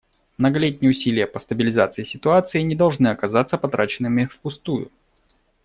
Многолетние 0.39 0.89
усилия 0.89 1.27
по 1.27 1.37
стабилизации 1.37 2.01
ситуации 2.03 2.61
не 2.61 2.73
должны 2.73 3.09
оказаться 3.09 3.55
потраченными 3.59 4.25
впустую. 4.25 4.89